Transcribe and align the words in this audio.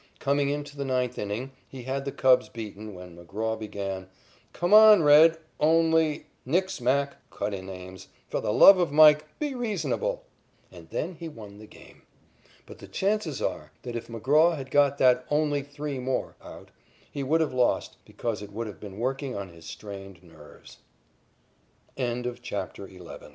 Coming 0.17 0.49
into 0.49 0.75
the 0.75 0.83
ninth 0.83 1.19
inning, 1.19 1.51
he 1.69 1.83
had 1.83 2.05
the 2.05 2.11
Cubs 2.11 2.49
beaten, 2.49 2.95
when 2.95 3.15
McGraw 3.15 3.59
began: 3.59 4.09
"Come 4.51 4.73
on, 4.73 5.03
'Red,' 5.03 5.37
only" 5.59 6.25
"Nix, 6.43 6.81
Mac," 6.81 7.17
cut 7.29 7.53
in 7.53 7.69
Ames, 7.69 8.07
"for 8.27 8.41
the 8.41 8.51
love 8.51 8.79
of 8.79 8.91
Mike, 8.91 9.25
be 9.37 9.53
reasonable." 9.53 10.23
And 10.71 10.89
then 10.89 11.13
he 11.13 11.29
won 11.29 11.59
the 11.59 11.67
game. 11.67 12.01
But 12.65 12.79
the 12.79 12.87
chances 12.87 13.43
are 13.43 13.73
that 13.83 13.95
if 13.95 14.07
McGraw 14.07 14.57
had 14.57 14.71
got 14.71 14.97
that 14.97 15.23
"only 15.29 15.61
three 15.61 15.99
more" 15.99 16.35
out, 16.41 16.71
he 17.11 17.21
would 17.21 17.39
have 17.39 17.53
lost, 17.53 17.97
because 18.03 18.41
it 18.41 18.51
would 18.51 18.65
have 18.65 18.79
been 18.79 18.97
working 18.97 19.35